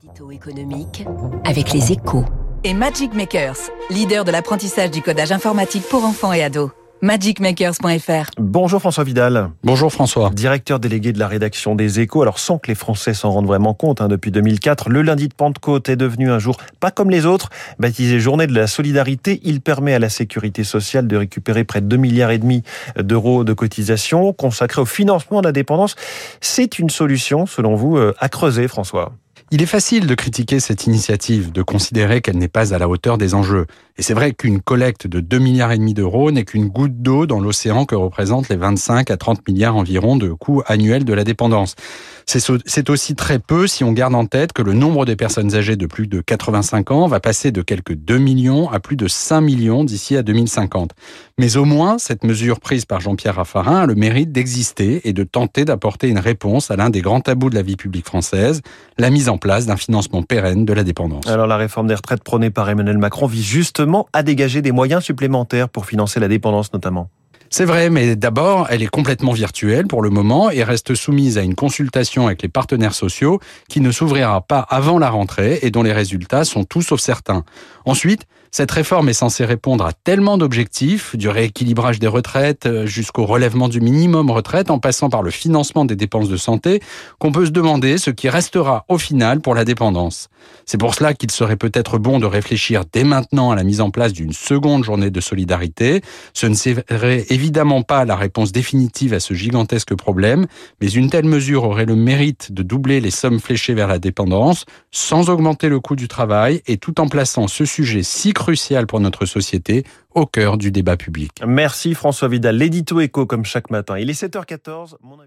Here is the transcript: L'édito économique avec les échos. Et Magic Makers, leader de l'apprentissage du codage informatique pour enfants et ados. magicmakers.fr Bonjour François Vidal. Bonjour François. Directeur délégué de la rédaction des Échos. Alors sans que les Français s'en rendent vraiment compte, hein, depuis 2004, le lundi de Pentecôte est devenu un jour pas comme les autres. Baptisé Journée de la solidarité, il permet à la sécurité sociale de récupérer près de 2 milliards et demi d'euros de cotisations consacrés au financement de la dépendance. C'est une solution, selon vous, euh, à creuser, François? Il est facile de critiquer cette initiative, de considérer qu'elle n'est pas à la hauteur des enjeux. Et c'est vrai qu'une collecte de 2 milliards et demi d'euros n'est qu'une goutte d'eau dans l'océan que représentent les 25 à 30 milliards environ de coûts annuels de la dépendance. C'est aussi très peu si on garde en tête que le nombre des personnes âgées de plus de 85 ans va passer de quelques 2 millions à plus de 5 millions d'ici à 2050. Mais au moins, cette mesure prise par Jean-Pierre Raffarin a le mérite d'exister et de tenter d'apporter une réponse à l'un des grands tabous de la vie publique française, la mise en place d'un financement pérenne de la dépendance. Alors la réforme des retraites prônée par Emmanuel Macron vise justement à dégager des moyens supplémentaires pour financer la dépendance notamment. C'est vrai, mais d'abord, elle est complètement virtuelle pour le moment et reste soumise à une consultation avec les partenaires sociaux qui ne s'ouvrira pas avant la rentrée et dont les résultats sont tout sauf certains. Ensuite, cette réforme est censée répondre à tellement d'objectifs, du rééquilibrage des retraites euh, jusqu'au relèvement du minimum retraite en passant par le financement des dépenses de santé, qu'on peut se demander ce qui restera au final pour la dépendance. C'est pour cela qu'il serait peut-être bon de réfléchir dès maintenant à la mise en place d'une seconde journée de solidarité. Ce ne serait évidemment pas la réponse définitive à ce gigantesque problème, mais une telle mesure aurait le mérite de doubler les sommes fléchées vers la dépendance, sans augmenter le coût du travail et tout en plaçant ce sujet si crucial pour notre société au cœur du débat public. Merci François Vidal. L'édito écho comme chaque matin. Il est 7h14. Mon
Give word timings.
L'édito 0.00 0.30
économique 0.30 1.04
avec 1.44 1.72
les 1.72 1.90
échos. 1.90 2.24
Et 2.62 2.72
Magic 2.72 3.14
Makers, 3.14 3.56
leader 3.90 4.24
de 4.24 4.30
l'apprentissage 4.30 4.90
du 4.92 5.02
codage 5.02 5.32
informatique 5.32 5.82
pour 5.88 6.04
enfants 6.04 6.32
et 6.32 6.42
ados. 6.42 6.70
magicmakers.fr 7.02 8.30
Bonjour 8.38 8.80
François 8.80 9.02
Vidal. 9.02 9.50
Bonjour 9.64 9.92
François. 9.92 10.30
Directeur 10.30 10.78
délégué 10.78 11.12
de 11.12 11.18
la 11.18 11.26
rédaction 11.26 11.74
des 11.74 11.98
Échos. 11.98 12.22
Alors 12.22 12.38
sans 12.38 12.58
que 12.58 12.68
les 12.68 12.76
Français 12.76 13.12
s'en 13.12 13.30
rendent 13.30 13.46
vraiment 13.46 13.74
compte, 13.74 14.00
hein, 14.00 14.06
depuis 14.06 14.30
2004, 14.30 14.88
le 14.88 15.02
lundi 15.02 15.26
de 15.26 15.34
Pentecôte 15.34 15.88
est 15.88 15.96
devenu 15.96 16.30
un 16.30 16.38
jour 16.38 16.58
pas 16.78 16.92
comme 16.92 17.10
les 17.10 17.26
autres. 17.26 17.48
Baptisé 17.80 18.20
Journée 18.20 18.46
de 18.46 18.54
la 18.54 18.68
solidarité, 18.68 19.40
il 19.42 19.60
permet 19.60 19.94
à 19.94 19.98
la 19.98 20.10
sécurité 20.10 20.62
sociale 20.62 21.08
de 21.08 21.16
récupérer 21.16 21.64
près 21.64 21.80
de 21.80 21.86
2 21.86 21.96
milliards 21.96 22.30
et 22.30 22.38
demi 22.38 22.62
d'euros 22.96 23.42
de 23.42 23.52
cotisations 23.52 24.32
consacrés 24.32 24.82
au 24.82 24.86
financement 24.86 25.40
de 25.40 25.46
la 25.46 25.52
dépendance. 25.52 25.96
C'est 26.40 26.78
une 26.78 26.90
solution, 26.90 27.46
selon 27.46 27.74
vous, 27.74 27.96
euh, 27.96 28.14
à 28.20 28.28
creuser, 28.28 28.68
François? 28.68 29.12
Il 29.50 29.62
est 29.62 29.66
facile 29.66 30.06
de 30.06 30.14
critiquer 30.14 30.60
cette 30.60 30.86
initiative, 30.86 31.52
de 31.52 31.62
considérer 31.62 32.20
qu'elle 32.20 32.36
n'est 32.36 32.48
pas 32.48 32.74
à 32.74 32.78
la 32.78 32.86
hauteur 32.86 33.16
des 33.16 33.32
enjeux. 33.34 33.64
Et 33.96 34.02
c'est 34.02 34.12
vrai 34.12 34.32
qu'une 34.32 34.60
collecte 34.60 35.06
de 35.06 35.20
2 35.20 35.38
milliards 35.38 35.72
et 35.72 35.78
demi 35.78 35.94
d'euros 35.94 36.30
n'est 36.30 36.44
qu'une 36.44 36.68
goutte 36.68 37.00
d'eau 37.00 37.24
dans 37.24 37.40
l'océan 37.40 37.86
que 37.86 37.94
représentent 37.94 38.50
les 38.50 38.56
25 38.56 39.10
à 39.10 39.16
30 39.16 39.48
milliards 39.48 39.74
environ 39.74 40.16
de 40.16 40.28
coûts 40.32 40.62
annuels 40.66 41.06
de 41.06 41.14
la 41.14 41.24
dépendance. 41.24 41.76
C'est 42.26 42.90
aussi 42.90 43.14
très 43.14 43.38
peu 43.38 43.66
si 43.66 43.84
on 43.84 43.92
garde 43.92 44.14
en 44.14 44.26
tête 44.26 44.52
que 44.52 44.60
le 44.60 44.74
nombre 44.74 45.06
des 45.06 45.16
personnes 45.16 45.54
âgées 45.54 45.76
de 45.76 45.86
plus 45.86 46.08
de 46.08 46.20
85 46.20 46.90
ans 46.90 47.06
va 47.08 47.18
passer 47.18 47.50
de 47.50 47.62
quelques 47.62 47.94
2 47.94 48.18
millions 48.18 48.70
à 48.70 48.80
plus 48.80 48.96
de 48.96 49.08
5 49.08 49.40
millions 49.40 49.82
d'ici 49.82 50.14
à 50.14 50.22
2050. 50.22 50.90
Mais 51.38 51.56
au 51.56 51.64
moins, 51.64 51.96
cette 51.96 52.22
mesure 52.22 52.60
prise 52.60 52.84
par 52.84 53.00
Jean-Pierre 53.00 53.36
Raffarin 53.36 53.80
a 53.80 53.86
le 53.86 53.94
mérite 53.94 54.30
d'exister 54.30 55.08
et 55.08 55.14
de 55.14 55.24
tenter 55.24 55.64
d'apporter 55.64 56.08
une 56.08 56.18
réponse 56.18 56.70
à 56.70 56.76
l'un 56.76 56.90
des 56.90 57.00
grands 57.00 57.22
tabous 57.22 57.48
de 57.48 57.54
la 57.54 57.62
vie 57.62 57.76
publique 57.76 58.04
française, 58.04 58.60
la 58.98 59.08
mise 59.08 59.30
en 59.30 59.37
place 59.38 59.66
d'un 59.66 59.76
financement 59.76 60.22
pérenne 60.22 60.64
de 60.64 60.72
la 60.72 60.84
dépendance. 60.84 61.26
Alors 61.26 61.46
la 61.46 61.56
réforme 61.56 61.86
des 61.86 61.94
retraites 61.94 62.22
prônée 62.22 62.50
par 62.50 62.68
Emmanuel 62.68 62.98
Macron 62.98 63.26
vise 63.26 63.44
justement 63.44 64.06
à 64.12 64.22
dégager 64.22 64.62
des 64.62 64.72
moyens 64.72 65.02
supplémentaires 65.02 65.68
pour 65.68 65.86
financer 65.86 66.20
la 66.20 66.28
dépendance 66.28 66.72
notamment. 66.72 67.10
C'est 67.50 67.64
vrai, 67.64 67.88
mais 67.88 68.14
d'abord, 68.14 68.66
elle 68.68 68.82
est 68.82 68.88
complètement 68.88 69.32
virtuelle 69.32 69.86
pour 69.86 70.02
le 70.02 70.10
moment 70.10 70.50
et 70.50 70.62
reste 70.62 70.94
soumise 70.94 71.38
à 71.38 71.42
une 71.42 71.54
consultation 71.54 72.26
avec 72.26 72.42
les 72.42 72.48
partenaires 72.48 72.94
sociaux 72.94 73.40
qui 73.68 73.80
ne 73.80 73.90
s'ouvrira 73.90 74.42
pas 74.42 74.60
avant 74.60 74.98
la 74.98 75.08
rentrée 75.08 75.58
et 75.62 75.70
dont 75.70 75.82
les 75.82 75.92
résultats 75.92 76.44
sont 76.44 76.64
tout 76.64 76.82
sauf 76.82 77.00
certains. 77.00 77.44
Ensuite, 77.86 78.26
cette 78.50 78.70
réforme 78.70 79.08
est 79.08 79.14
censée 79.14 79.44
répondre 79.44 79.84
à 79.84 79.92
tellement 79.92 80.38
d'objectifs, 80.38 81.16
du 81.16 81.28
rééquilibrage 81.28 81.98
des 81.98 82.06
retraites 82.06 82.66
euh, 82.66 82.86
jusqu'au 82.86 83.26
relèvement 83.26 83.68
du 83.68 83.80
minimum 83.80 84.30
retraite 84.30 84.70
en 84.70 84.78
passant 84.78 85.10
par 85.10 85.22
le 85.22 85.30
financement 85.30 85.84
des 85.84 85.96
dépenses 85.96 86.28
de 86.28 86.36
santé, 86.36 86.80
qu'on 87.18 87.30
peut 87.30 87.46
se 87.46 87.50
demander 87.50 87.98
ce 87.98 88.10
qui 88.10 88.28
restera 88.28 88.84
au 88.88 88.96
final 88.96 89.40
pour 89.40 89.54
la 89.54 89.64
dépendance. 89.64 90.28
C'est 90.64 90.78
pour 90.78 90.94
cela 90.94 91.14
qu'il 91.14 91.30
serait 91.30 91.56
peut-être 91.56 91.98
bon 91.98 92.18
de 92.18 92.26
réfléchir 92.26 92.84
dès 92.90 93.04
maintenant 93.04 93.50
à 93.50 93.56
la 93.56 93.64
mise 93.64 93.80
en 93.80 93.90
place 93.90 94.12
d'une 94.12 94.32
seconde 94.32 94.84
journée 94.84 95.10
de 95.10 95.20
solidarité. 95.20 96.02
Ce 96.32 96.46
ne 96.46 96.54
serait 96.54 97.26
évidemment 97.38 97.82
pas 97.82 98.04
la 98.04 98.16
réponse 98.16 98.50
définitive 98.50 99.14
à 99.14 99.20
ce 99.20 99.32
gigantesque 99.32 99.94
problème, 99.94 100.46
mais 100.80 100.90
une 100.90 101.08
telle 101.08 101.24
mesure 101.24 101.62
aurait 101.62 101.84
le 101.84 101.94
mérite 101.94 102.50
de 102.50 102.64
doubler 102.64 103.00
les 103.00 103.12
sommes 103.12 103.38
fléchées 103.38 103.74
vers 103.74 103.86
la 103.86 104.00
dépendance, 104.00 104.64
sans 104.90 105.30
augmenter 105.30 105.68
le 105.68 105.78
coût 105.78 105.94
du 105.94 106.08
travail 106.08 106.62
et 106.66 106.78
tout 106.78 107.00
en 107.00 107.06
plaçant 107.06 107.46
ce 107.46 107.64
sujet 107.64 108.02
si 108.02 108.32
crucial 108.32 108.88
pour 108.88 108.98
notre 108.98 109.24
société 109.24 109.84
au 110.16 110.26
cœur 110.26 110.58
du 110.58 110.72
débat 110.72 110.96
public. 110.96 111.30
Merci 111.46 111.94
François 111.94 112.26
Vidal. 112.26 112.56
L'édito 112.56 112.98
écho 112.98 113.24
comme 113.24 113.44
chaque 113.44 113.70
matin. 113.70 113.96
Il 113.98 114.10
est 114.10 114.20
7h14. 114.20 114.96
Mon 115.02 115.18